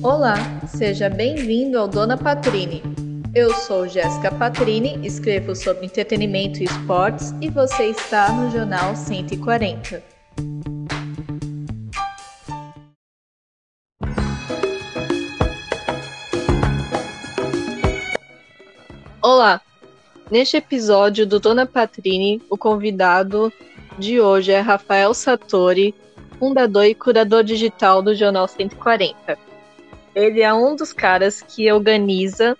[0.00, 0.34] Olá,
[0.68, 2.80] seja bem-vindo ao Dona Patrini.
[3.34, 10.00] Eu sou Jéssica Patrini, escrevo sobre entretenimento e esportes e você está no Jornal 140.
[19.20, 19.60] Olá!
[20.30, 23.52] Neste episódio do Dona Patrini, o convidado
[23.98, 25.92] de hoje é Rafael Satori,
[26.38, 29.51] fundador e curador digital do Jornal 140.
[30.14, 32.56] Ele é um dos caras que organiza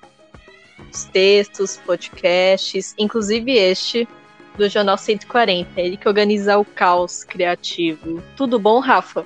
[0.93, 4.09] os textos, podcasts, inclusive este
[4.57, 5.81] do Jornal 140.
[5.81, 8.23] Ele que organiza o caos criativo.
[8.37, 9.25] Tudo bom, Rafa?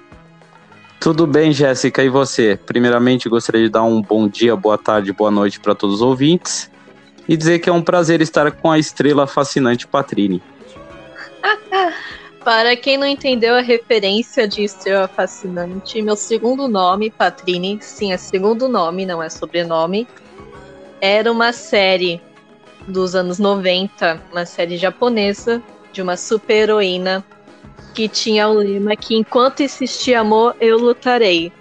[1.01, 2.59] Tudo bem, Jéssica, e você?
[2.67, 6.71] Primeiramente, gostaria de dar um bom dia, boa tarde, boa noite para todos os ouvintes
[7.29, 10.43] e dizer que é um prazer estar com a estrela fascinante Patrini.
[12.47, 18.17] Para quem não entendeu a referência de Estrela Fascinante, meu segundo nome, Patrini, sim, é
[18.17, 20.07] segundo nome, não é sobrenome,
[21.01, 22.23] era uma série
[22.87, 25.61] dos anos 90, uma série japonesa
[25.93, 27.25] de uma super-heroína
[27.93, 31.53] que tinha o lema que enquanto existir amor, eu lutarei.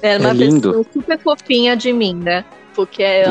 [0.00, 2.42] Era uma é versão super fofinha de mim, né?
[2.74, 3.26] Porque é,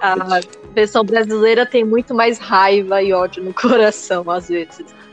[0.00, 0.40] a
[0.74, 5.03] versão brasileira tem muito mais raiva e ódio no coração, às vezes.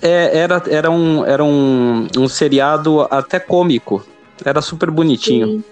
[0.00, 4.04] É, era era, um, era um, um seriado até cômico.
[4.44, 5.46] Era super bonitinho.
[5.46, 5.64] Sim.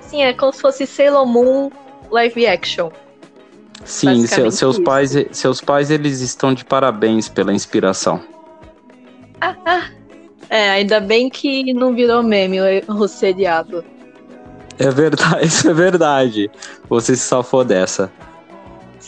[0.00, 1.70] Sim, é como se fosse Sailor Moon
[2.10, 2.90] live action.
[3.84, 4.84] Sim, seu, seus isso.
[4.84, 8.20] pais, seus pais eles estão de parabéns pela inspiração.
[9.40, 9.90] Ah, ah.
[10.48, 13.84] É, ainda bem que não virou meme o, seriado.
[14.78, 16.50] É verdade, isso é verdade.
[16.88, 18.10] Você se salvou dessa.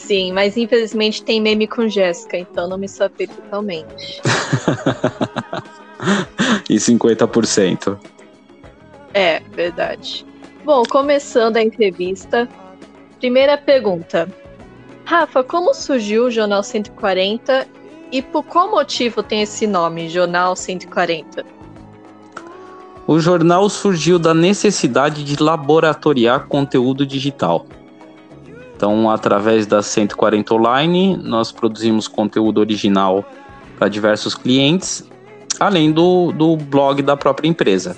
[0.06, 4.22] Sim, mas infelizmente tem meme com Jéssica, então não me safei totalmente.
[6.70, 7.98] e 50%.
[9.12, 10.24] É, verdade.
[10.64, 12.48] Bom, começando a entrevista.
[13.18, 14.32] Primeira pergunta.
[15.04, 17.66] Rafa, como surgiu o Jornal 140
[18.12, 21.44] e por qual motivo tem esse nome, Jornal 140?
[23.08, 27.66] O jornal surgiu da necessidade de laboratoriar conteúdo digital.
[28.76, 33.24] Então, através da 140 Online, nós produzimos conteúdo original
[33.78, 35.02] para diversos clientes,
[35.58, 37.96] além do, do blog da própria empresa.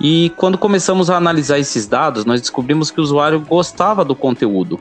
[0.00, 4.80] E quando começamos a analisar esses dados, nós descobrimos que o usuário gostava do conteúdo,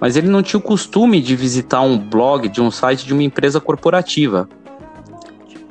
[0.00, 3.22] mas ele não tinha o costume de visitar um blog de um site de uma
[3.22, 4.48] empresa corporativa.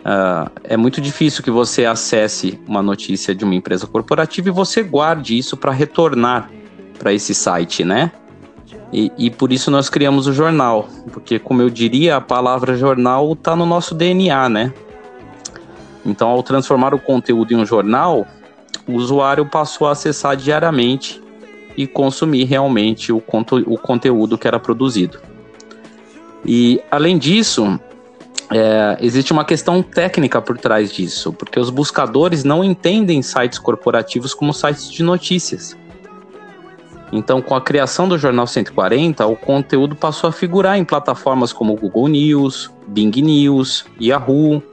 [0.01, 4.83] Uh, é muito difícil que você acesse uma notícia de uma empresa corporativa e você
[4.83, 6.49] guarde isso para retornar
[7.01, 8.11] para esse site, né?
[8.93, 13.33] E, e, por isso nós criamos o jornal, porque como eu diria, a palavra jornal
[13.33, 14.73] está no nosso DNA, né?
[16.05, 18.27] Então, ao transformar o conteúdo em um jornal,
[18.87, 21.21] o usuário passou a acessar diariamente
[21.75, 23.23] e consumir realmente o,
[23.65, 25.19] o conteúdo que era produzido.
[26.45, 27.79] E além disso,
[28.51, 34.35] é, existe uma questão técnica por trás disso, porque os buscadores não entendem sites corporativos
[34.35, 35.75] como sites de notícias.
[37.11, 41.75] Então, com a criação do Jornal 140, o conteúdo passou a figurar em plataformas como
[41.75, 44.63] Google News, Bing News, Yahoo.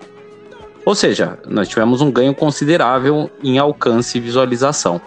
[0.85, 5.01] Ou seja, nós tivemos um ganho considerável em alcance e visualização.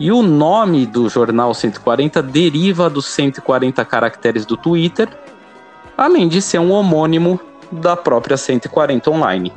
[0.00, 5.08] E o nome do Jornal 140 deriva dos 140 caracteres do Twitter,
[5.96, 7.38] além de ser um homônimo
[7.70, 9.52] da própria 140 Online.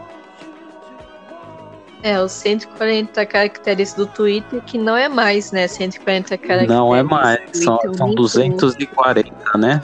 [2.04, 5.68] É, os 140 caracteres do Twitter, que não é mais, né?
[5.68, 6.68] 140 caracteres.
[6.68, 9.82] Não é mais, são, são 240, né?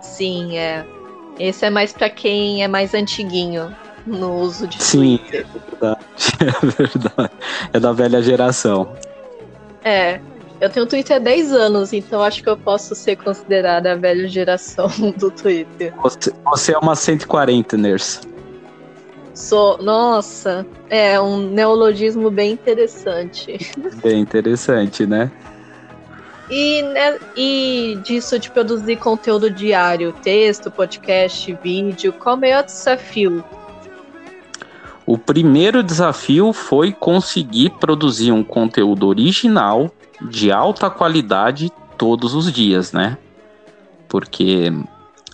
[0.00, 0.84] Sim, é.
[1.38, 3.74] Esse é mais para quem é mais antiguinho
[4.06, 5.46] no uso de Sim, Twitter.
[5.46, 6.06] Sim, é verdade.
[6.38, 7.32] É verdade.
[7.72, 8.92] É da velha geração.
[9.84, 10.20] É.
[10.60, 14.26] Eu tenho Twitter há 10 anos, então acho que eu posso ser considerada a velha
[14.26, 14.88] geração
[15.18, 15.94] do Twitter.
[16.02, 18.20] Você, você é uma 140, Ners.
[19.36, 23.70] Sou, nossa, é um neologismo bem interessante.
[24.02, 25.30] Bem interessante, né?
[26.48, 33.44] E, né, e disso de produzir conteúdo diário, texto, podcast, vídeo, qual o maior desafio?
[35.04, 39.90] O primeiro desafio foi conseguir produzir um conteúdo original
[40.22, 43.18] de alta qualidade todos os dias, né?
[44.08, 44.72] Porque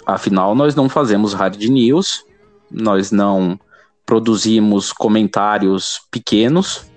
[0.05, 2.26] afinal nós não fazemos hard news,
[2.69, 3.56] nós não
[4.04, 6.90] produzimos comentários pequenos,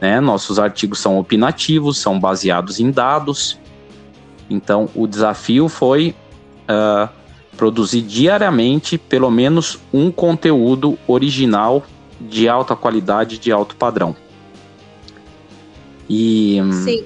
[0.00, 0.20] né?
[0.20, 3.58] Nossos artigos são opinativos, são baseados em dados.
[4.48, 6.14] Então, o desafio foi
[6.62, 7.08] uh,
[7.56, 11.84] produzir diariamente pelo menos um conteúdo original
[12.20, 14.16] de alta qualidade, de alto padrão.
[16.08, 17.04] E, Sim.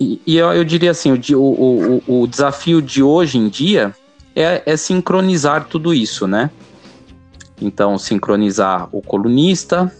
[0.00, 3.94] e, e eu, eu, diria assim, o, o, o, o, desafio de hoje em dia
[4.34, 6.50] é, é sincronizar tudo isso, né?
[7.62, 9.90] Então, sincronizar o colunista,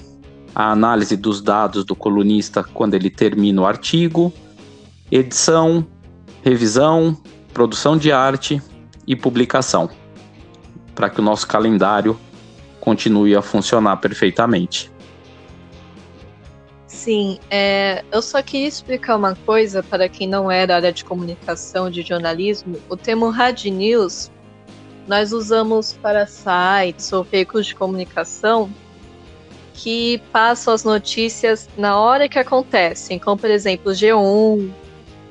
[0.53, 4.33] a análise dos dados do colunista quando ele termina o artigo,
[5.11, 5.87] edição,
[6.43, 7.17] revisão,
[7.55, 8.61] produção de arte
[9.07, 9.89] e publicação,
[10.93, 12.19] para que o nosso calendário
[12.81, 14.91] continue a funcionar perfeitamente.
[16.89, 21.05] Sim, é, eu só queria explicar uma coisa para quem não é da área de
[21.05, 22.77] comunicação, de jornalismo.
[22.89, 24.31] O termo hard news
[25.07, 28.71] nós usamos para sites ou veículos de comunicação
[29.75, 34.71] que passam as notícias na hora que acontecem, como por exemplo o G1,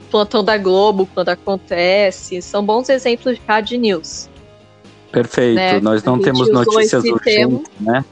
[0.09, 4.29] plantão da Globo quando acontece, são bons exemplos de hard news.
[5.11, 5.79] Perfeito, né?
[5.79, 7.63] nós não temos notícias urgentes, termo.
[7.79, 8.03] né?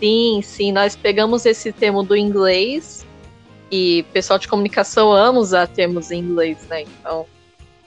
[0.00, 3.06] Sim, sim, nós pegamos esse termo do inglês
[3.70, 6.82] e pessoal de comunicação ama usar termos em inglês, né?
[6.82, 7.26] Então,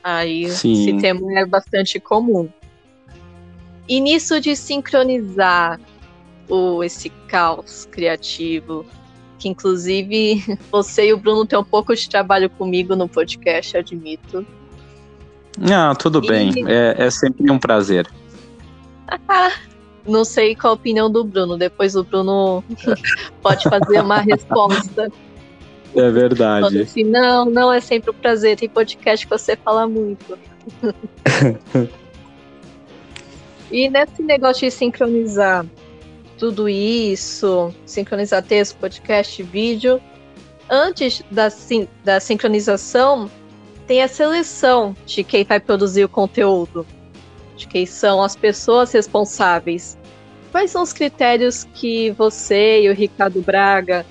[0.03, 0.73] aí sim.
[0.73, 2.49] esse termo é bastante comum.
[3.87, 5.79] E nisso de sincronizar
[6.49, 8.85] o, esse caos criativo,
[9.39, 14.45] que inclusive você e o Bruno têm um pouco de trabalho comigo no podcast, admito.
[15.71, 16.27] Ah, tudo e...
[16.27, 16.53] bem.
[16.67, 18.07] É, é sempre um prazer.
[20.07, 21.57] não sei qual a opinião do Bruno.
[21.57, 22.63] Depois o Bruno
[23.41, 25.11] pode fazer uma resposta.
[25.95, 26.81] É verdade.
[26.81, 28.57] Assim, não, não é sempre um prazer.
[28.57, 30.37] Tem podcast que você fala muito.
[33.71, 35.65] E nesse negócio de sincronizar
[36.37, 40.01] tudo isso, sincronizar texto, podcast, vídeo.
[40.69, 41.47] Antes da,
[42.03, 43.29] da sincronização,
[43.87, 46.85] tem a seleção de quem vai produzir o conteúdo,
[47.55, 49.97] de quem são as pessoas responsáveis.
[50.51, 54.05] Quais são os critérios que você e o Ricardo Braga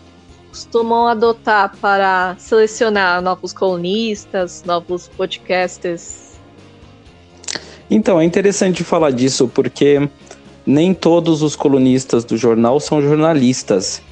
[0.49, 6.26] costumam adotar para selecionar novos colunistas, novos podcasters?
[7.91, 10.09] Então, é interessante falar disso porque
[10.67, 14.03] nem todos os colunistas do jornal são jornalistas.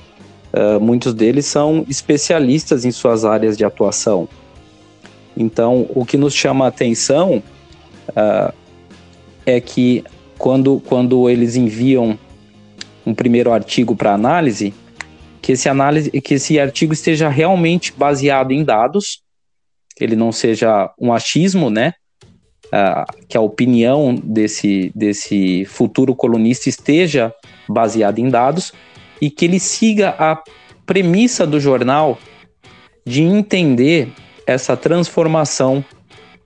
[0.53, 4.29] Uh, muitos deles são especialistas em suas áreas de atuação.
[5.37, 7.43] Então, o que nos chama a atenção
[8.11, 8.55] uh,
[9.45, 10.05] é que
[10.39, 12.17] quando, quando eles enviam
[13.05, 14.73] um primeiro artigo para análise,
[15.43, 19.23] que esse, análise, que esse artigo esteja realmente baseado em dados,
[19.99, 21.95] ele não seja um achismo, né?
[22.75, 27.33] Uh, que a opinião desse, desse futuro colunista esteja
[27.69, 28.73] baseada em dados
[29.21, 30.43] e que ele siga a
[30.85, 32.19] premissa do jornal
[33.07, 34.09] de entender
[34.47, 35.85] essa transformação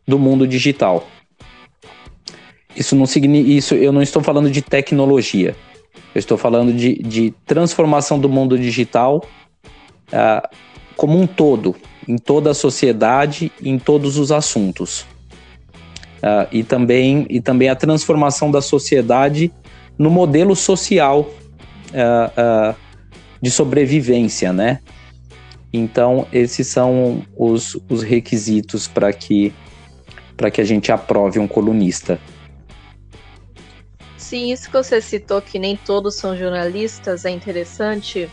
[0.06, 1.06] do mundo digital.
[2.76, 5.56] Isso não significa, isso eu não estou falando de tecnologia.
[6.14, 9.24] Eu estou falando de, de transformação do mundo digital
[10.12, 10.48] uh,
[10.96, 11.74] como um todo,
[12.06, 15.06] em toda a sociedade, em todos os assuntos
[16.18, 19.52] uh, e, também, e também a transformação da sociedade
[19.98, 22.74] no modelo social uh, uh,
[23.40, 24.80] de sobrevivência, né?
[25.72, 29.52] Então, esses são os, os requisitos para que,
[30.52, 32.18] que a gente aprove um colunista.
[34.16, 38.30] Sim, isso que você citou, que nem todos são jornalistas, é interessante.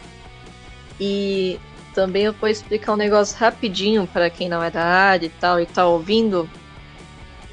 [0.99, 1.59] E
[1.93, 5.59] também eu vou explicar um negócio rapidinho para quem não é da área e tal
[5.59, 6.49] e está ouvindo.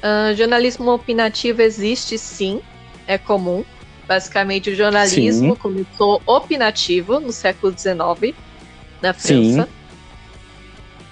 [0.03, 2.61] Uh, jornalismo opinativo existe sim,
[3.07, 3.63] é comum.
[4.05, 5.61] Basicamente, o jornalismo sim.
[5.61, 8.35] começou opinativo no século XIX,
[9.01, 9.63] na França.
[9.63, 9.67] Sim.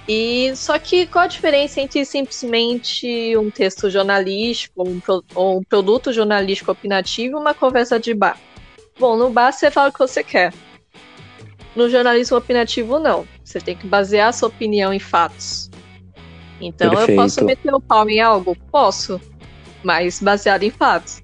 [0.07, 5.01] E só que qual a diferença entre simplesmente um texto jornalístico um,
[5.33, 8.37] ou um produto jornalístico opinativo e uma conversa de bar?
[8.99, 10.53] Bom, no bar você fala o que você quer.
[11.73, 13.25] No jornalismo opinativo, não.
[13.41, 15.70] Você tem que basear a sua opinião em fatos.
[16.61, 17.11] Então Perfeito.
[17.11, 18.55] eu posso meter o pau em algo?
[18.71, 19.19] Posso,
[19.83, 21.21] mas baseado em fatos.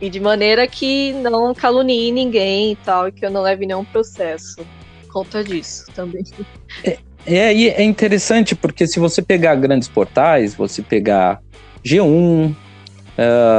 [0.00, 3.84] E de maneira que não calunie ninguém e tal, e que eu não leve nenhum
[3.84, 4.64] processo.
[5.12, 6.24] Conta disso também.
[6.84, 11.40] É, é, é interessante porque se você pegar grandes portais, você pegar
[11.84, 12.54] G1,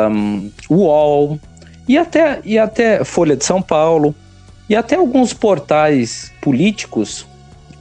[0.10, 1.40] um, UOL
[1.88, 4.16] e até, e até Folha de São Paulo
[4.70, 7.28] e até alguns portais políticos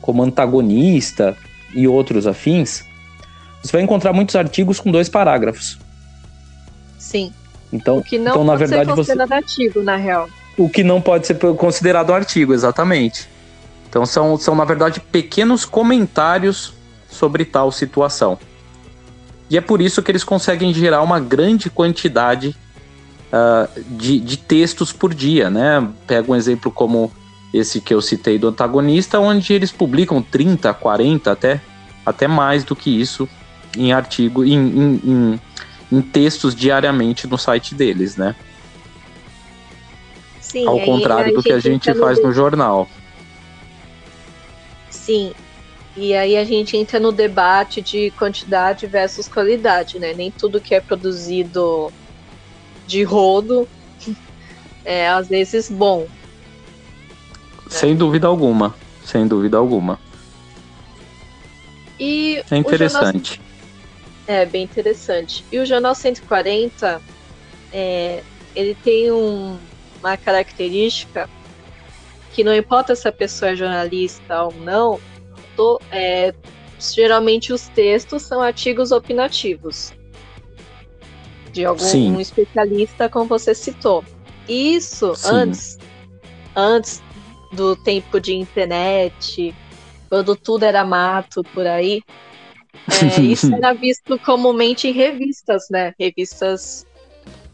[0.00, 1.36] como Antagonista
[1.74, 2.84] e outros afins,
[3.62, 5.79] você vai encontrar muitos artigos com dois parágrafos.
[6.99, 7.33] Sim.
[7.73, 9.35] Então, o que não então, na pode verdade, ser considerado você...
[9.35, 10.29] artigo, na real.
[10.57, 13.29] O que não pode ser considerado artigo, exatamente.
[13.88, 16.73] Então são, são, na verdade, pequenos comentários
[17.09, 18.38] sobre tal situação.
[19.49, 22.55] E é por isso que eles conseguem gerar uma grande quantidade
[23.33, 25.88] uh, de, de textos por dia, né?
[26.07, 27.11] Pega um exemplo como
[27.52, 31.61] esse que eu citei do antagonista, onde eles publicam 30, 40, até,
[32.07, 33.29] até mais do que isso
[33.76, 35.40] em artigo, em, em, em,
[35.92, 38.34] em textos diariamente no site deles, né?
[40.40, 42.88] Sim, Ao contrário do que a gente faz no jornal.
[44.90, 45.32] Sim,
[45.96, 50.12] e aí a gente entra no debate de quantidade versus qualidade, né?
[50.12, 51.92] Nem tudo que é produzido
[52.86, 53.68] de rodo
[54.84, 56.06] é às vezes bom.
[57.68, 58.74] Sem dúvida alguma,
[59.04, 59.98] sem dúvida alguma.
[61.98, 63.40] E é interessante.
[64.30, 65.44] É bem interessante.
[65.50, 67.02] E o Jornal 140,
[67.72, 68.22] é,
[68.54, 69.58] ele tem um,
[69.99, 71.28] uma característica
[72.32, 75.00] que não importa se a pessoa é jornalista ou não,
[75.56, 76.32] to, é,
[76.78, 79.92] geralmente os textos são artigos opinativos
[81.50, 84.04] de algum um especialista, como você citou.
[84.49, 85.28] Isso Sim.
[85.32, 85.78] antes,
[86.54, 87.02] antes
[87.50, 89.52] do tempo de internet,
[90.08, 92.00] quando tudo era mato por aí,
[93.02, 95.94] é, isso era visto comumente em revistas, né?
[95.98, 96.86] Revistas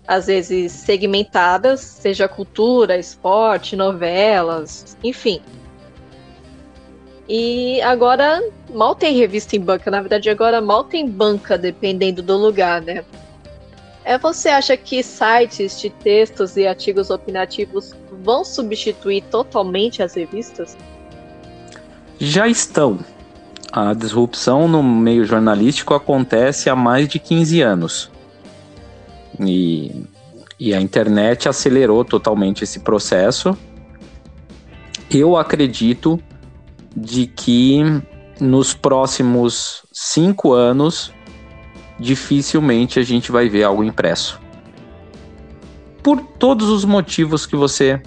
[0.06, 5.40] às vezes segmentadas, seja cultura, esporte, novelas, enfim.
[7.28, 8.40] E agora
[8.72, 13.04] mal tem revista em banca, na verdade agora mal tem banca dependendo do lugar, né?
[14.04, 17.92] É, você acha que sites de textos e artigos opinativos
[18.22, 20.76] vão substituir totalmente as revistas?
[22.16, 23.00] Já estão.
[23.72, 28.10] A disrupção no meio jornalístico acontece há mais de 15 anos.
[29.40, 30.04] E,
[30.58, 33.56] e a internet acelerou totalmente esse processo.
[35.10, 36.18] Eu acredito
[36.96, 37.82] de que
[38.40, 41.12] nos próximos cinco anos
[41.98, 44.40] dificilmente a gente vai ver algo impresso.
[46.02, 48.00] Por todos os motivos que você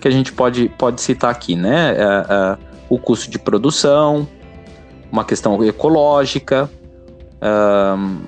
[0.00, 1.92] que a gente pode, pode citar aqui, né?
[1.92, 4.28] É, é, o custo de produção,
[5.16, 6.70] uma questão ecológica
[7.42, 8.20] um,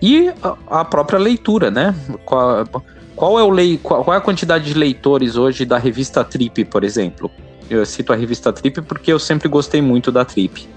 [0.00, 0.32] e
[0.68, 1.94] a, própria leitura, né?
[2.24, 2.66] Qual,
[3.14, 6.64] qual é o lei, qual, qual é a quantidade de leitores hoje da revista Trip,
[6.64, 7.30] por exemplo?
[7.70, 10.68] Eu cito a revista Trip porque eu sempre gostei muito da Trip.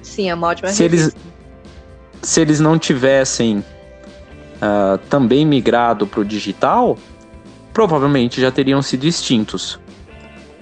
[0.00, 1.14] Sim, é uma ótima se revista.
[1.14, 1.26] Eles,
[2.22, 6.96] se eles não tivessem uh, também migrado para o digital,
[7.74, 9.78] provavelmente já teriam sido extintos.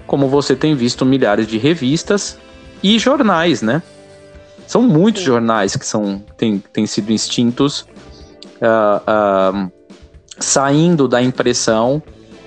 [0.05, 2.37] Como você tem visto milhares de revistas
[2.83, 3.83] e jornais, né?
[4.67, 5.27] São muitos Sim.
[5.27, 7.83] jornais que são, têm, têm sido extintos,
[8.61, 9.73] uh, uh,
[10.39, 12.03] saindo da impressão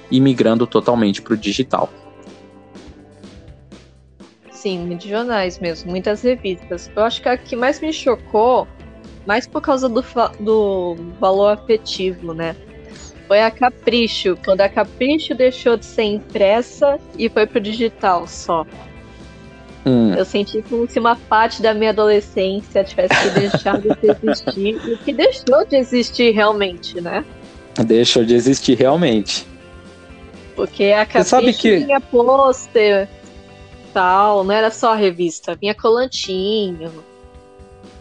[0.09, 1.89] e migrando totalmente para o digital.
[4.51, 6.89] Sim, muitos jornais mesmo, muitas revistas.
[6.95, 8.67] Eu acho que a que mais me chocou,
[9.27, 10.03] mais por causa do,
[10.39, 12.55] do valor afetivo, né?
[13.27, 18.65] Foi a Capricho, quando a Capricho deixou de ser impressa e foi pro digital só.
[19.85, 20.13] Hum.
[20.15, 25.13] Eu senti como se uma parte da minha adolescência tivesse deixado de existir e que
[25.13, 27.23] deixou de existir realmente, né?
[27.85, 29.45] Deixou de existir realmente.
[30.55, 31.85] Porque a Capricho que...
[31.85, 33.07] tinha pôster,
[33.93, 36.91] tal, não era só a revista, vinha colantinho,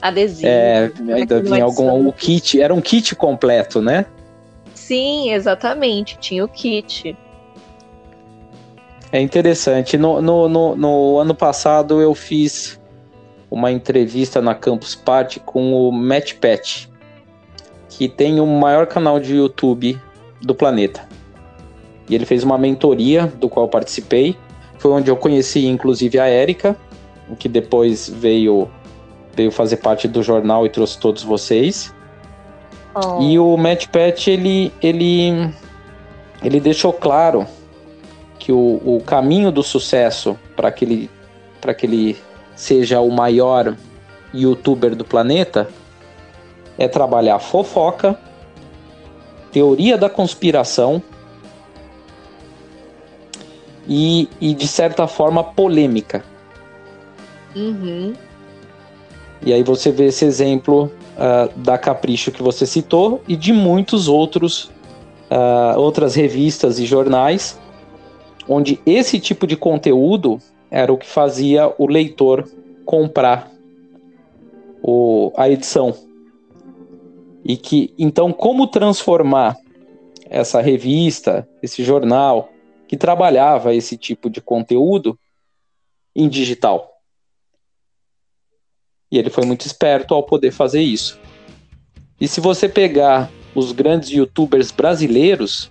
[0.01, 0.49] adesivo.
[0.49, 4.07] É, ainda vinha algum o kit, era um kit completo, né?
[4.75, 7.17] Sim, exatamente, tinha o kit.
[9.15, 9.97] É interessante.
[9.97, 12.81] No, no, no, no ano passado eu fiz
[13.49, 16.91] uma entrevista na Campus Party com o Matt Pet,
[17.89, 19.97] que tem o maior canal de YouTube
[20.43, 21.09] do planeta.
[22.11, 24.37] E ele fez uma mentoria do qual participei
[24.79, 26.77] foi onde eu conheci, inclusive, a Érica,
[27.39, 28.69] que depois veio,
[29.33, 31.95] veio fazer parte do jornal e trouxe todos vocês.
[32.93, 33.23] Oh.
[33.23, 35.55] E o Matt Pet, ele, ele,
[36.43, 37.47] ele deixou claro
[38.45, 41.11] que o, o caminho do sucesso para que, ele,
[41.79, 42.17] que ele
[42.55, 43.75] seja o maior
[44.35, 45.67] youtuber do planeta
[46.77, 48.21] é trabalhar fofoca,
[49.51, 51.03] teoria da conspiração
[53.89, 56.23] e, e de certa forma polêmica.
[57.57, 58.13] Uhum.
[59.41, 64.07] E aí você vê esse exemplo uh, da Capricho que você citou e de muitos
[64.07, 64.65] outros
[65.31, 67.59] uh, outras revistas e jornais
[68.49, 70.39] onde esse tipo de conteúdo
[70.71, 72.49] era o que fazia o leitor
[72.85, 73.51] comprar
[74.83, 75.95] o, a edição.
[77.45, 79.57] E que então como transformar
[80.29, 82.51] essa revista, esse jornal,
[82.89, 85.19] que trabalhava esse tipo de conteúdo
[86.15, 86.91] em digital.
[89.11, 91.21] E ele foi muito esperto ao poder fazer isso.
[92.21, 95.71] E se você pegar os grandes youtubers brasileiros,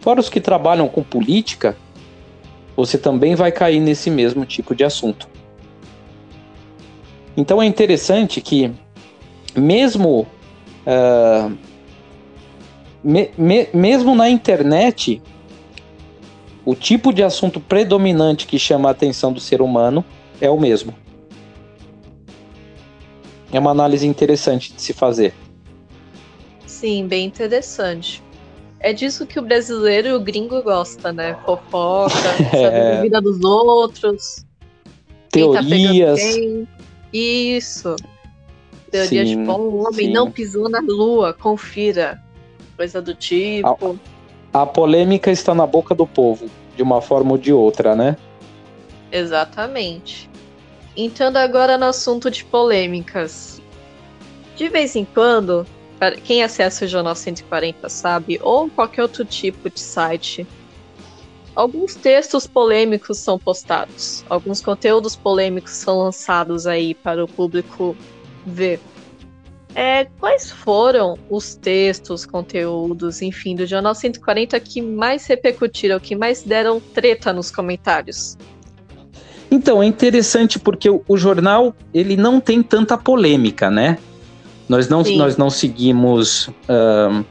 [0.00, 1.76] fora os que trabalham com política,
[2.76, 5.28] você também vai cair nesse mesmo tipo de assunto.
[7.36, 8.72] Então é interessante que,
[9.56, 10.26] mesmo,
[10.86, 11.56] uh,
[13.02, 15.20] me, me, mesmo na internet,
[16.64, 20.04] o tipo de assunto predominante que chama a atenção do ser humano
[20.40, 20.94] é o mesmo.
[23.52, 25.32] É uma análise interessante de se fazer.
[26.66, 28.22] Sim, bem interessante.
[28.84, 31.38] É disso que o brasileiro e o gringo gosta, né?
[31.46, 32.12] Fofoca,
[32.52, 32.98] é...
[32.98, 34.44] a vida dos outros.
[34.84, 34.90] Tá
[35.30, 36.20] Teorias.
[36.20, 36.66] Tá
[37.10, 37.96] Isso.
[38.90, 40.12] Teoria sim, de bom, um homem sim.
[40.12, 42.22] não pisou na lua, confira.
[42.76, 43.98] Coisa do tipo.
[44.52, 48.18] A, a polêmica está na boca do povo, de uma forma ou de outra, né?
[49.10, 50.28] Exatamente.
[50.94, 53.62] Entrando agora no assunto de polêmicas.
[54.56, 55.66] De vez em quando,
[56.24, 60.46] quem acessa o Jornal 140 sabe, ou qualquer outro tipo de site,
[61.54, 67.96] alguns textos polêmicos são postados, alguns conteúdos polêmicos são lançados aí para o público
[68.44, 68.80] ver.
[69.74, 76.42] É, quais foram os textos, conteúdos, enfim, do Jornal 140 que mais repercutiram, que mais
[76.42, 78.38] deram treta nos comentários?
[79.50, 83.98] Então, é interessante porque o, o jornal ele não tem tanta polêmica, né?
[84.68, 87.24] Nós não, nós não seguimos uh,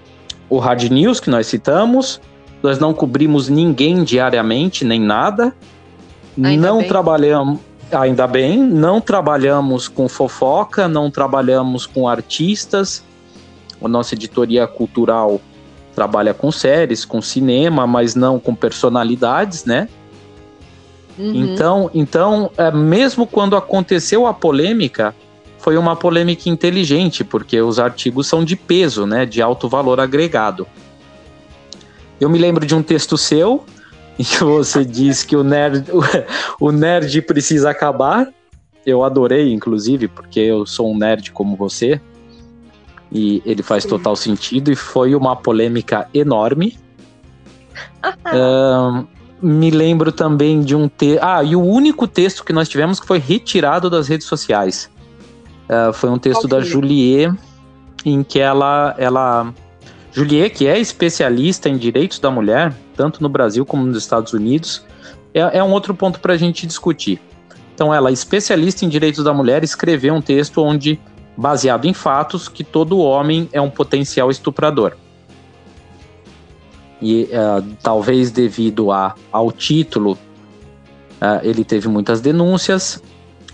[0.49, 2.21] o Hard News que nós citamos,
[2.61, 5.53] nós não cobrimos ninguém diariamente, nem nada.
[6.41, 6.87] Ainda não bem.
[6.87, 7.59] trabalhamos,
[7.91, 13.03] ainda bem, não trabalhamos com fofoca, não trabalhamos com artistas.
[13.83, 15.41] A nossa editoria cultural
[15.93, 19.87] trabalha com séries, com cinema, mas não com personalidades, né?
[21.17, 21.35] Uhum.
[21.35, 25.15] Então, então é, mesmo quando aconteceu a polêmica,
[25.63, 30.67] foi uma polêmica inteligente, porque os artigos são de peso, né, de alto valor agregado.
[32.19, 33.63] Eu me lembro de um texto seu
[34.19, 35.85] em que você diz que o nerd,
[36.59, 38.27] o, nerd precisa acabar.
[38.85, 42.01] Eu adorei, inclusive, porque eu sou um nerd como você.
[43.09, 46.77] E ele faz total sentido e foi uma polêmica enorme.
[48.03, 49.07] uh,
[49.41, 51.23] me lembro também de um texto.
[51.23, 54.91] Ah, e o único texto que nós tivemos que foi retirado das redes sociais.
[55.73, 57.33] Uh, foi um texto da Julie,
[58.05, 59.51] em que ela, ela.
[60.11, 64.85] Julie, que é especialista em direitos da mulher, tanto no Brasil como nos Estados Unidos,
[65.33, 67.19] é, é um outro ponto para a gente discutir.
[67.73, 70.99] Então, ela, especialista em direitos da mulher, escreveu um texto onde,
[71.35, 74.95] baseado em fatos, que todo homem é um potencial estuprador.
[77.01, 80.11] E uh, talvez devido a, ao título,
[81.19, 83.01] uh, ele teve muitas denúncias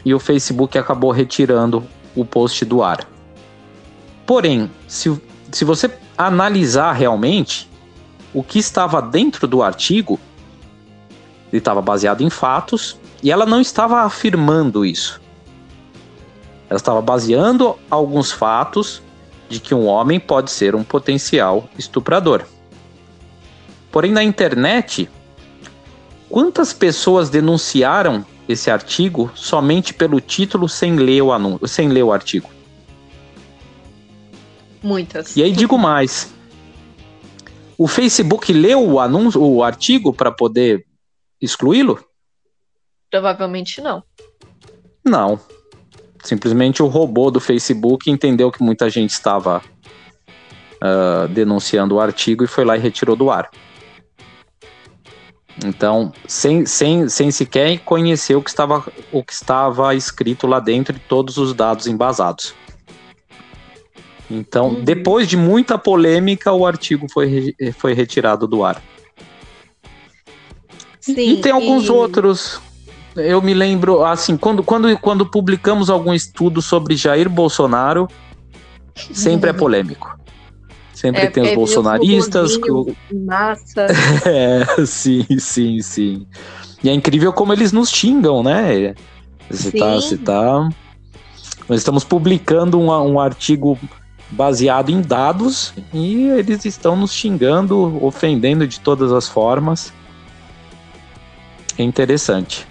[0.03, 1.83] e o Facebook acabou retirando
[2.15, 3.07] o post do ar.
[4.25, 5.19] Porém, se,
[5.51, 7.69] se você analisar realmente
[8.33, 10.19] o que estava dentro do artigo,
[11.51, 15.19] ele estava baseado em fatos e ela não estava afirmando isso.
[16.69, 19.01] Ela estava baseando alguns fatos
[19.49, 22.45] de que um homem pode ser um potencial estuprador.
[23.91, 25.09] Porém, na internet,
[26.29, 32.11] quantas pessoas denunciaram esse artigo somente pelo título sem ler o anúncio, sem ler o
[32.11, 32.49] artigo.
[34.81, 35.37] Muitas.
[35.37, 36.33] E aí digo mais.
[37.77, 40.83] O Facebook leu o anúncio, o artigo para poder
[41.39, 42.03] excluí-lo?
[43.11, 44.03] Provavelmente não.
[45.05, 45.39] Não.
[46.23, 49.61] Simplesmente o robô do Facebook entendeu que muita gente estava
[50.81, 53.49] uh, denunciando o artigo e foi lá e retirou do ar.
[55.65, 60.95] Então, sem, sem, sem sequer conhecer o que, estava, o que estava escrito lá dentro
[60.95, 62.53] e todos os dados embasados.
[64.31, 64.83] Então, uhum.
[64.83, 68.81] depois de muita polêmica, o artigo foi, foi retirado do ar.
[71.01, 71.91] Sim, e tem alguns e...
[71.91, 72.61] outros.
[73.15, 78.07] Eu me lembro, assim, quando, quando, quando publicamos algum estudo sobre Jair Bolsonaro,
[78.95, 79.57] sempre é uhum.
[79.57, 80.18] é polêmico.
[80.99, 82.57] Sempre é, tem os é bolsonaristas.
[82.57, 83.15] Que...
[83.15, 83.87] Massa.
[84.27, 86.27] é, sim, sim, sim.
[86.83, 88.93] E é incrível como eles nos xingam, né?
[89.49, 90.67] Você tá, você tá.
[91.69, 93.79] Nós estamos publicando um, um artigo
[94.29, 99.93] baseado em dados e eles estão nos xingando, ofendendo de todas as formas.
[101.77, 102.67] É interessante.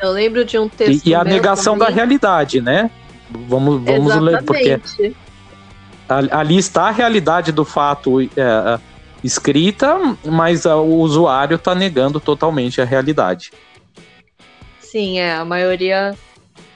[0.00, 1.06] Eu lembro de um texto.
[1.06, 1.88] E, e a negação também.
[1.88, 2.90] da realidade, né?
[3.30, 4.80] Vamos, vamos ler, porque
[6.08, 8.80] ali está a realidade do fato é, é
[9.22, 13.52] escrita, mas o usuário está negando totalmente a realidade.
[14.80, 15.34] Sim, é.
[15.34, 16.16] A maioria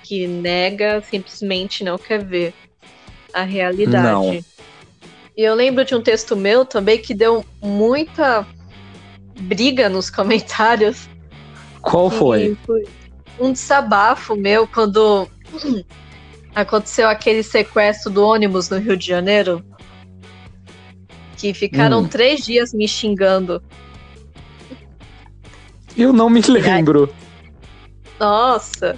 [0.03, 2.53] que nega simplesmente não quer ver
[3.33, 4.07] a realidade.
[4.07, 4.35] Não.
[4.35, 8.47] E eu lembro de um texto meu também que deu muita
[9.41, 11.09] briga nos comentários.
[11.81, 12.57] Qual foi?
[12.67, 12.85] foi?
[13.41, 15.27] Um desabafo meu quando
[16.55, 19.65] aconteceu aquele sequestro do ônibus no Rio de Janeiro.
[21.37, 22.09] Que ficaram hum.
[22.09, 23.63] três dias me xingando.
[25.97, 27.13] Eu não me lembro.
[28.19, 28.97] Nossa.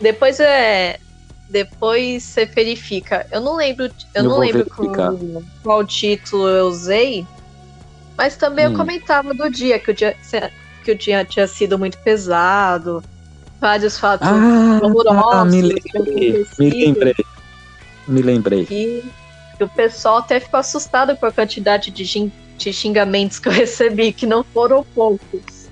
[0.00, 0.98] Depois é.
[1.50, 3.26] Depois você verifica.
[3.30, 3.86] Eu não lembro.
[3.86, 5.18] Eu, eu não lembro qual,
[5.62, 7.26] qual, título eu usei.
[8.16, 8.72] Mas também hum.
[8.72, 10.16] eu comentava do dia, que o dia,
[10.84, 13.02] que o dia tinha sido muito pesado.
[13.60, 14.80] Vários fatos ah,
[15.32, 16.46] Ah, me lembrei.
[16.58, 17.14] Me lembrei.
[18.08, 18.66] Me lembrei.
[18.70, 19.04] E,
[19.62, 24.26] o pessoal até ficou assustado com a quantidade de, de xingamentos que eu recebi, que
[24.26, 25.68] não foram poucos.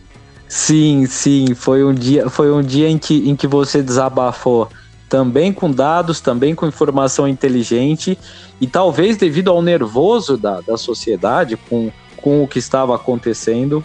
[0.46, 4.68] Sim, sim, foi um dia, foi um dia em que, em que você desabafou
[5.08, 8.18] também com dados, também com informação inteligente
[8.60, 13.82] e talvez devido ao nervoso da, da sociedade com, com o que estava acontecendo,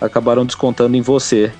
[0.00, 1.52] acabaram descontando em você.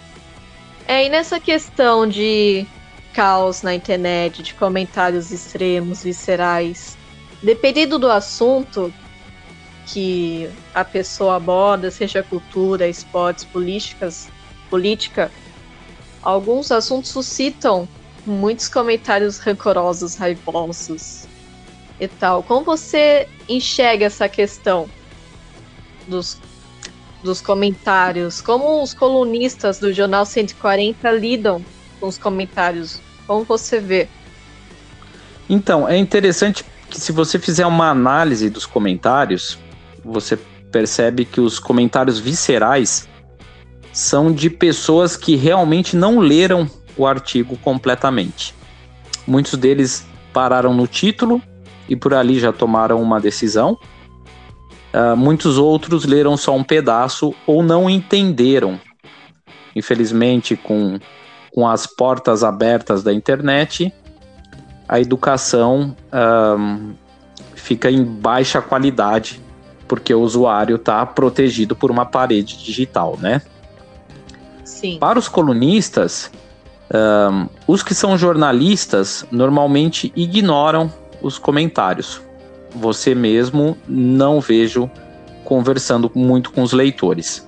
[0.91, 2.67] É, e nessa questão de
[3.13, 6.99] caos na internet, de comentários extremos, viscerais,
[7.41, 8.93] dependendo do assunto,
[9.87, 14.29] que a pessoa aborda, seja cultura, esportes, políticas,
[14.69, 15.31] política,
[16.21, 17.89] alguns assuntos suscitam
[18.27, 21.29] muitos comentários rancorosos, raivosos
[22.01, 22.43] e tal.
[22.43, 24.91] Como você enxerga essa questão
[26.09, 26.41] dos,
[27.23, 28.41] dos comentários?
[28.41, 31.65] Como os colunistas do Jornal 140 lidam
[31.99, 33.01] com os comentários?
[33.27, 34.09] Como você vê?
[35.49, 39.59] Então, é interessante que se você fizer uma análise dos comentários,
[40.05, 40.37] você
[40.71, 43.09] percebe que os comentários viscerais
[43.93, 48.55] são de pessoas que realmente não leram o artigo completamente.
[49.27, 51.43] Muitos deles pararam no título
[51.89, 53.79] e por ali já tomaram uma decisão.
[54.93, 58.81] Uh, muitos outros leram só um pedaço ou não entenderam.
[59.75, 60.99] Infelizmente, com,
[61.53, 63.93] com as portas abertas da internet,
[64.89, 66.93] a educação uh,
[67.55, 69.41] fica em baixa qualidade
[69.91, 73.43] porque o usuário está protegido por uma parede digital, né?
[74.65, 74.99] Sim.
[75.01, 76.31] Para os colunistas,
[76.95, 82.21] um, os que são jornalistas normalmente ignoram os comentários.
[82.75, 84.91] Você mesmo não vejo
[85.45, 87.47] conversando muito com os leitores.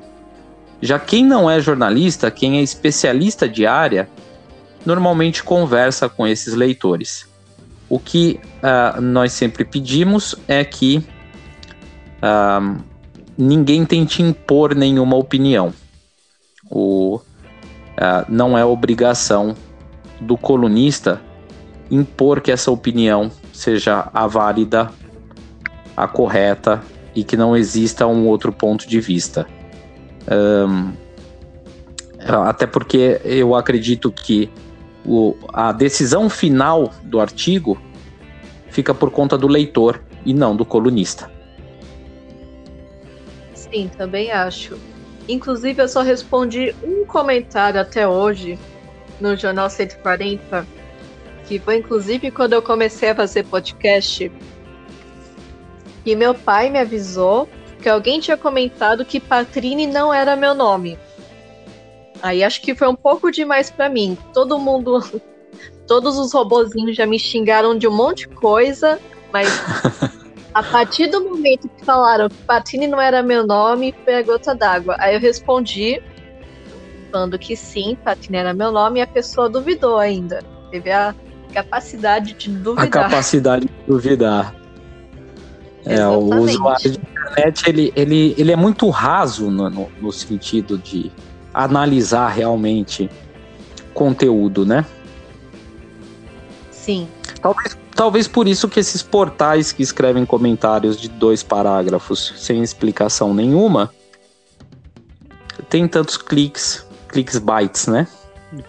[0.80, 4.08] Já quem não é jornalista, quem é especialista de área,
[4.84, 7.28] normalmente conversa com esses leitores.
[7.88, 11.04] O que uh, nós sempre pedimos é que
[12.18, 12.82] uh,
[13.38, 15.72] ninguém tente impor nenhuma opinião.
[16.68, 17.22] O, uh,
[18.28, 19.54] não é obrigação
[20.20, 21.20] do colunista
[21.90, 24.90] impor que essa opinião seja a válida,
[25.96, 26.82] a correta
[27.14, 29.46] e que não exista um outro ponto de vista.
[30.30, 30.92] Um,
[32.26, 34.50] até porque eu acredito que
[35.04, 37.80] o, a decisão final do artigo
[38.68, 41.30] fica por conta do leitor e não do colunista.
[43.54, 44.78] Sim, também acho.
[45.28, 48.58] Inclusive, eu só respondi um comentário até hoje
[49.20, 50.66] no Jornal 140,
[51.46, 54.30] que foi inclusive quando eu comecei a fazer podcast.
[56.04, 57.48] E meu pai me avisou
[57.80, 60.98] que alguém tinha comentado que Patrine não era meu nome.
[62.22, 64.16] Aí acho que foi um pouco demais para mim.
[64.32, 65.00] Todo mundo,
[65.86, 69.00] todos os robozinhos já me xingaram de um monte de coisa,
[69.32, 69.48] mas
[70.54, 74.54] A partir do momento que falaram que Patini não era meu nome, foi a gota
[74.54, 74.96] d'água.
[74.98, 76.02] Aí eu respondi,
[77.10, 80.40] falando que sim, Patini era meu nome, e a pessoa duvidou ainda.
[80.70, 81.14] Teve a
[81.54, 82.84] capacidade de duvidar.
[82.84, 84.54] A capacidade de duvidar.
[85.84, 90.78] É, o usuário de internet ele, ele, ele é muito raso no, no, no sentido
[90.78, 91.10] de
[91.52, 93.10] analisar realmente
[93.92, 94.86] conteúdo, né?
[96.70, 97.08] Sim.
[97.40, 103.34] Talvez Talvez por isso que esses portais que escrevem comentários de dois parágrafos sem explicação
[103.34, 103.92] nenhuma
[105.68, 108.06] tem tantos cliques, cliques bytes, né?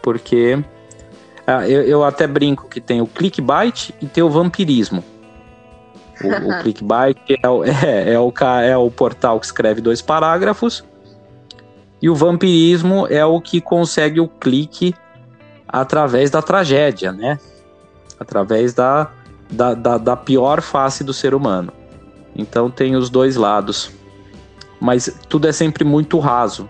[0.01, 0.63] Porque
[1.47, 5.03] ah, eu, eu, até brinco que tem o clickbait e tem o vampirismo.
[6.23, 10.83] O, o clickbait é o, é, é, o, é o portal que escreve dois parágrafos
[12.01, 14.93] e o vampirismo é o que consegue o clique
[15.67, 17.39] através da tragédia, né?
[18.19, 19.11] através da,
[19.51, 21.71] da, da, da pior face do ser humano.
[22.35, 23.91] Então tem os dois lados.
[24.81, 26.69] Mas tudo é sempre muito raso.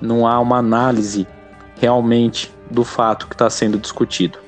[0.00, 1.26] Não há uma análise
[1.80, 4.38] realmente do fato que está sendo discutido.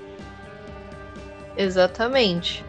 [1.56, 2.64] Exatamente.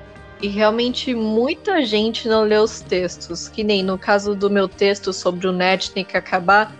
[0.46, 3.48] E realmente muita gente não lê os textos.
[3.48, 6.72] Que nem no caso do meu texto sobre o nerd tem que acabar.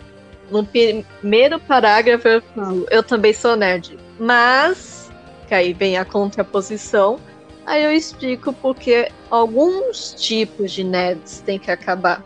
[0.52, 3.98] No primeiro parágrafo eu falo, eu também sou nerd.
[4.20, 5.12] Mas,
[5.48, 7.20] que aí vem a contraposição,
[7.66, 12.24] aí eu explico porque alguns tipos de nerds têm que acabar.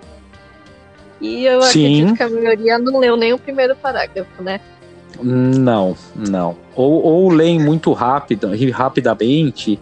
[1.22, 2.04] E eu Sim.
[2.04, 4.60] acredito que a maioria não leu nem o primeiro parágrafo, né?
[5.22, 6.58] Não, não.
[6.76, 9.80] Ou, ou leem muito rápido, rapidamente.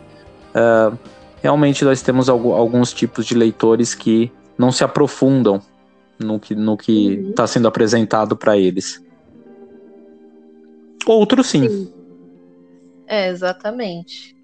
[0.54, 0.96] Uh,
[1.41, 5.62] realmente nós temos alguns tipos de leitores que não se aprofundam
[6.19, 7.47] no que no que está uhum.
[7.47, 9.04] sendo apresentado para eles.
[11.06, 11.69] Outros sim.
[11.69, 11.93] sim.
[13.08, 14.36] É, exatamente.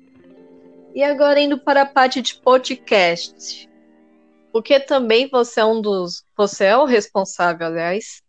[0.96, 3.70] E agora indo para a parte de podcast.
[4.52, 6.24] Porque também você é um dos.
[6.38, 8.22] Você é o responsável, aliás,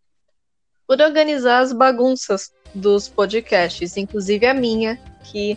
[0.87, 5.57] por organizar as bagunças dos podcasts, inclusive a minha, que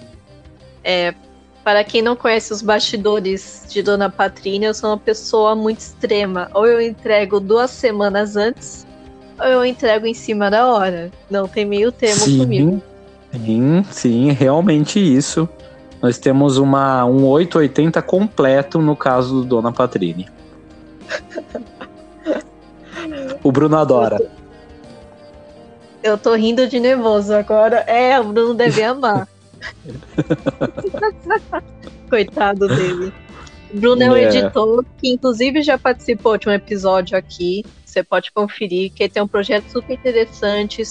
[0.83, 1.15] é,
[1.67, 6.49] para quem não conhece os bastidores de Dona Patrínia, eu sou uma pessoa muito extrema.
[6.53, 8.87] Ou eu entrego duas semanas antes,
[9.37, 11.11] ou eu entrego em cima da hora.
[11.29, 12.81] Não tem meio termo sim, comigo.
[13.33, 15.49] Sim, sim, realmente isso.
[16.01, 20.31] Nós temos uma, um 880 completo no caso do Dona Patrínia.
[23.43, 24.25] o Bruno adora.
[26.01, 27.79] Eu tô rindo de nervoso agora.
[27.79, 29.27] É, o Bruno deve amar.
[32.09, 33.13] Coitado dele.
[33.73, 34.23] Bruno é um é.
[34.23, 37.65] editor que, inclusive, já participou de um episódio aqui.
[37.85, 40.81] Você pode conferir que tem um projeto super interessante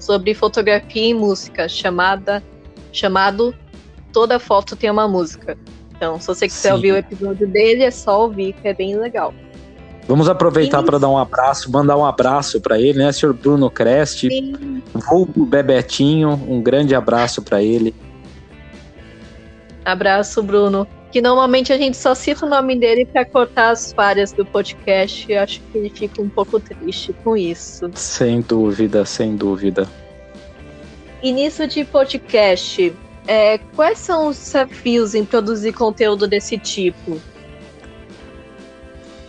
[0.00, 2.42] sobre fotografia e música chamada
[2.92, 3.54] chamado
[4.12, 5.56] Toda Foto Tem uma Música.
[5.94, 6.74] Então, se você quiser Sim.
[6.74, 9.32] ouvir o episódio dele, é só ouvir, que é bem legal.
[10.06, 14.28] Vamos aproveitar para dar um abraço, mandar um abraço para ele, né, senhor Bruno Creste,
[14.92, 17.94] vulgo Bebetinho, um grande abraço para ele.
[19.84, 20.86] Abraço, Bruno.
[21.10, 25.30] Que normalmente a gente só cita o nome dele para cortar as falhas do podcast.
[25.30, 27.90] E acho que ele fica um pouco triste com isso.
[27.94, 29.86] Sem dúvida, sem dúvida.
[31.22, 32.94] Início de podcast.
[33.26, 37.20] É, quais são os desafios em produzir conteúdo desse tipo?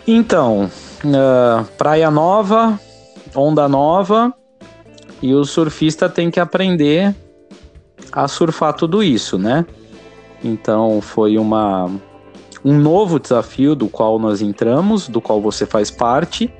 [0.05, 0.69] Então,
[1.05, 2.79] uh, praia nova,
[3.33, 4.33] onda nova,
[5.21, 7.15] e o surfista tem que aprender
[8.11, 9.65] a surfar tudo isso, né?
[10.43, 11.89] Então foi uma
[12.65, 16.53] um novo desafio do qual nós entramos, do qual você faz parte.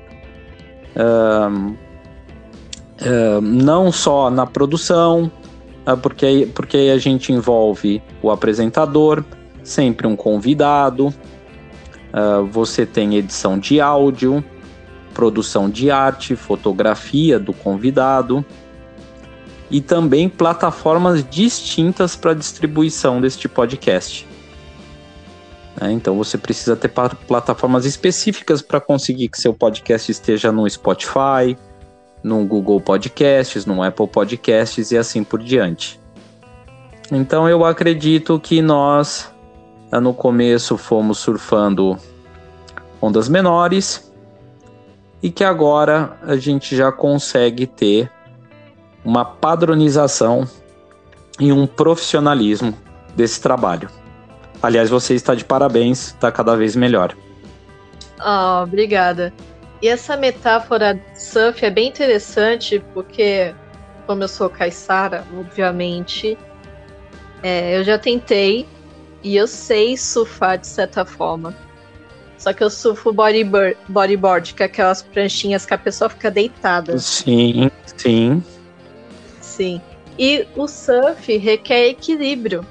[0.94, 1.70] Uh,
[3.00, 5.30] uh, não só na produção,
[5.86, 9.24] ah, porque, porque a gente envolve o apresentador,
[9.62, 11.12] sempre um convidado,
[12.14, 14.42] uh, você tem edição de áudio,
[15.12, 18.44] produção de arte, fotografia do convidado
[19.70, 24.26] e também plataformas distintas para distribuição deste podcast.
[25.80, 26.88] É, então você precisa ter
[27.26, 31.56] plataformas específicas para conseguir que seu podcast esteja no Spotify,
[32.22, 36.00] no Google Podcasts, no Apple Podcasts e assim por diante.
[37.10, 39.33] Então eu acredito que nós
[40.00, 41.98] no começo fomos surfando
[43.00, 44.12] ondas menores
[45.22, 48.10] e que agora a gente já consegue ter
[49.04, 50.48] uma padronização
[51.38, 52.76] e um profissionalismo
[53.14, 53.88] desse trabalho.
[54.62, 57.14] Aliás, você está de parabéns, está cada vez melhor.
[58.18, 59.32] Oh, obrigada.
[59.82, 63.54] E essa metáfora surf é bem interessante porque,
[64.06, 66.38] como eu sou caiçara, obviamente,
[67.42, 68.66] é, eu já tentei
[69.24, 71.56] e eu sei surfar de certa forma.
[72.36, 76.98] Só que eu surfo bodyboard, bodyboard, que é aquelas pranchinhas que a pessoa fica deitada.
[76.98, 78.44] Sim, sim.
[79.40, 79.80] Sim.
[80.18, 82.64] E o surf requer equilíbrio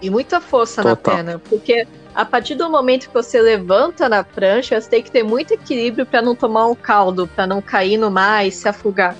[0.00, 0.94] e muita força Total.
[0.94, 5.10] na perna, porque a partir do momento que você levanta na prancha, você tem que
[5.10, 8.68] ter muito equilíbrio para não tomar um caldo, para não cair no mar e se
[8.68, 9.16] afogar.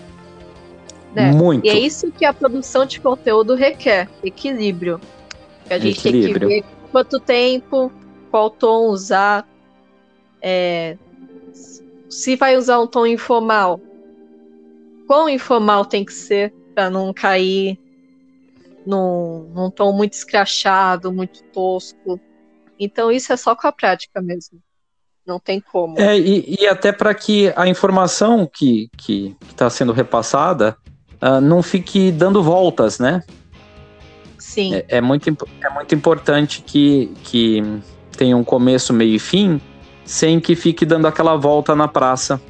[1.14, 1.30] Né?
[1.30, 1.66] Muito.
[1.66, 5.00] E é isso que a produção de conteúdo requer, equilíbrio.
[5.70, 6.48] A gente equilíbrio.
[6.48, 7.92] tem que ver quanto tempo,
[8.30, 9.46] qual tom usar,
[10.40, 10.96] é,
[12.08, 13.80] se vai usar um tom informal,
[15.06, 17.78] quão informal tem que ser para não cair
[18.86, 22.20] num, num tom muito escrachado, muito tosco.
[22.78, 24.60] Então isso é só com a prática mesmo.
[25.26, 25.98] Não tem como.
[25.98, 28.90] É, e, e até para que a informação que
[29.48, 30.76] está sendo repassada
[31.22, 33.22] uh, não fique dando voltas, né?
[34.44, 34.74] Sim.
[34.74, 37.62] É, é, muito, é muito importante que, que
[38.16, 39.58] tenha um começo, meio e fim,
[40.04, 42.40] sem que fique dando aquela volta na praça,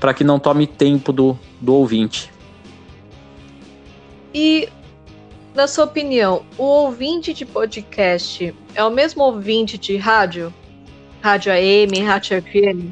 [0.00, 2.30] para que não tome tempo do, do ouvinte.
[4.34, 4.68] E
[5.54, 10.52] Na sua opinião, o ouvinte de podcast é o mesmo ouvinte de rádio?
[11.22, 12.90] Rádio AM, rádio FM?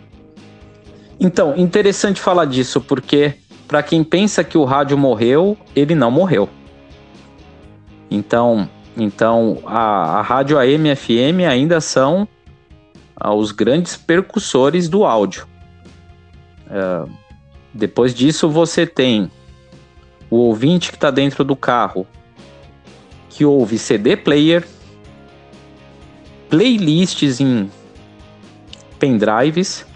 [1.18, 3.34] Então, interessante falar disso, porque
[3.66, 6.48] para quem pensa que o rádio morreu, ele não morreu.
[8.10, 12.26] Então, então a, a rádio AM e FM ainda são
[13.16, 15.46] ah, os grandes percussores do áudio.
[16.66, 17.10] Uh,
[17.72, 19.30] depois disso, você tem
[20.28, 22.06] o ouvinte que está dentro do carro,
[23.28, 24.66] que ouve CD player,
[26.48, 27.70] playlists em
[28.98, 29.86] pendrives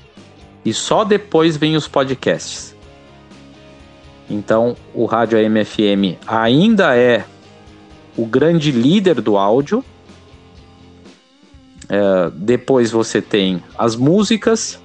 [0.64, 2.74] e só depois vem os podcasts.
[4.31, 7.24] Então, o rádio AM FM ainda é
[8.16, 9.85] o grande líder do áudio.
[11.88, 14.81] É, depois você tem as músicas.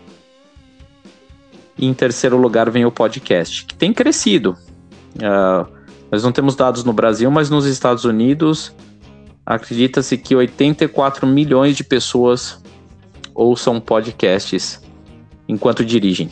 [1.77, 4.57] E em terceiro lugar vem o podcast, que tem crescido.
[5.17, 5.65] É,
[6.11, 8.73] nós não temos dados no Brasil, mas nos Estados Unidos
[9.45, 12.61] acredita-se que 84 milhões de pessoas
[13.33, 14.81] ouçam podcasts
[15.47, 16.29] enquanto dirigem.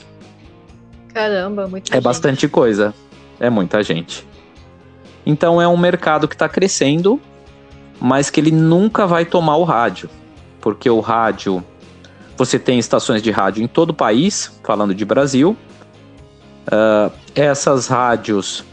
[1.14, 2.04] Caramba, muita É gente.
[2.04, 2.94] bastante coisa.
[3.40, 4.28] É muita gente.
[5.30, 7.20] Então é um mercado que está crescendo,
[8.00, 10.10] mas que ele nunca vai tomar o rádio,
[10.62, 11.62] porque o rádio,
[12.38, 15.58] você tem estações de rádio em todo o país, falando de Brasil.
[16.66, 18.63] Uh, essas rádios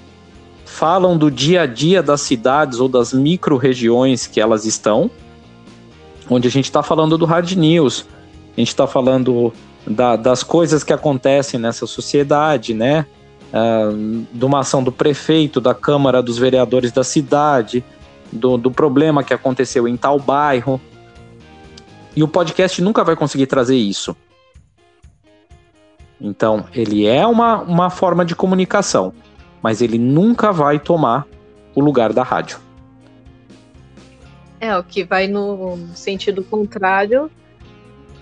[0.64, 5.10] falam do dia a dia das cidades ou das micro-regiões que elas estão,
[6.30, 8.06] onde a gente está falando do hard news,
[8.56, 9.52] a gente está falando
[9.84, 13.06] da, das coisas que acontecem nessa sociedade, né?
[13.54, 17.84] Uh, de uma ação do prefeito, da Câmara dos Vereadores da cidade,
[18.32, 20.80] do, do problema que aconteceu em tal bairro.
[22.16, 24.16] E o podcast nunca vai conseguir trazer isso.
[26.20, 29.12] Então, ele é uma, uma forma de comunicação,
[29.62, 31.26] mas ele nunca vai tomar
[31.74, 32.58] o lugar da rádio.
[34.60, 37.30] É, o que vai no sentido contrário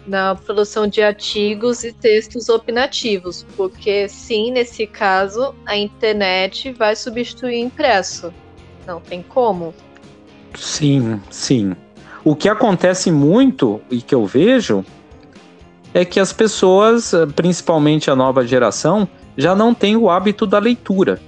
[0.06, 7.54] na produção de artigos e textos opinativos, porque sim, nesse caso, a internet vai substituir
[7.54, 8.32] o impresso.
[8.86, 9.72] Não tem como.
[10.54, 11.76] Sim, sim.
[12.24, 14.84] O que acontece muito e que eu vejo
[15.94, 21.20] é que as pessoas, principalmente a nova geração, já não tem o hábito da leitura.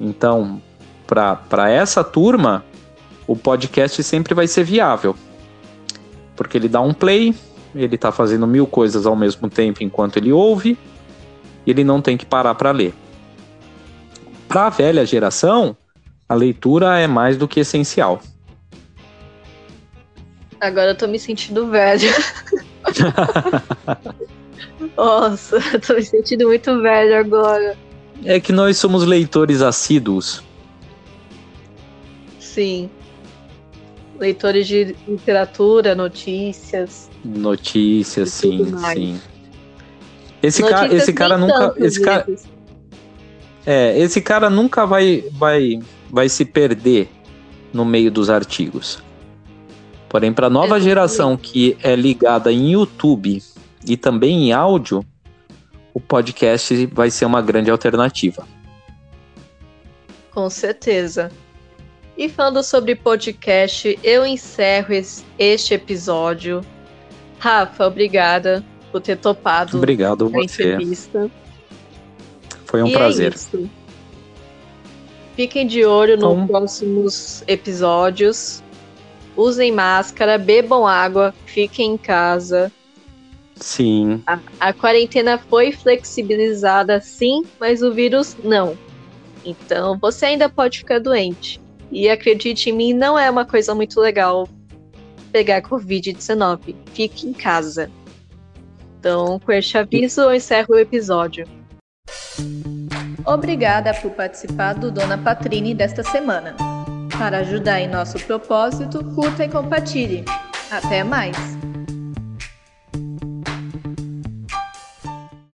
[0.00, 0.60] Então,
[1.06, 2.64] para essa turma,
[3.26, 5.14] o podcast sempre vai ser viável.
[6.36, 7.34] Porque ele dá um play,
[7.74, 10.78] ele está fazendo mil coisas ao mesmo tempo enquanto ele ouve,
[11.66, 12.94] e ele não tem que parar para ler.
[14.48, 15.76] Para a velha geração,
[16.28, 18.20] a leitura é mais do que essencial.
[20.60, 22.10] Agora eu tô me sentindo velho.
[24.96, 27.76] Nossa, eu tô me sentindo muito velho agora.
[28.24, 30.42] É que nós somos leitores assíduos.
[32.38, 32.88] Sim
[34.18, 37.10] leitores de literatura, notícias.
[37.24, 39.20] Notícias, sim, sim.
[40.42, 42.26] Esse cara, esse cara nunca, esse cara,
[43.64, 47.08] é, esse cara nunca vai, vai, vai se perder
[47.72, 49.02] no meio dos artigos.
[50.08, 53.42] Porém, para a nova geração que é ligada em YouTube
[53.86, 55.04] e também em áudio,
[55.92, 58.46] o podcast vai ser uma grande alternativa.
[60.30, 61.30] Com certeza.
[62.16, 64.94] E falando sobre podcast, eu encerro
[65.38, 66.60] este episódio.
[67.38, 70.62] Rafa, obrigada por ter topado Obrigado a você.
[70.62, 71.28] entrevista.
[72.66, 73.34] Foi um e é prazer.
[73.34, 73.66] É
[75.34, 76.46] Fiquem de olho nos então...
[76.46, 78.62] próximos episódios.
[79.36, 82.70] Usem máscara, bebam água, fiquem em casa.
[83.56, 84.22] Sim.
[84.24, 88.78] A, a quarentena foi flexibilizada, sim, mas o vírus não.
[89.44, 91.63] Então você ainda pode ficar doente.
[91.94, 94.48] E acredite em mim, não é uma coisa muito legal
[95.30, 96.74] pegar Covid-19.
[96.92, 97.88] Fique em casa.
[98.98, 101.46] Então, com este aviso, eu encerro o episódio.
[103.24, 106.56] Obrigada por participar do Dona Patrine desta semana.
[107.16, 110.24] Para ajudar em nosso propósito, curta e compartilhe.
[110.70, 111.36] Até mais!